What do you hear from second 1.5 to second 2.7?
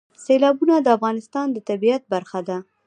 د طبیعت برخه ده.